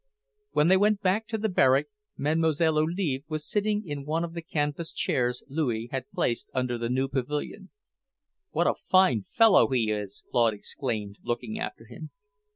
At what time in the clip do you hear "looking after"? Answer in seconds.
11.21-11.85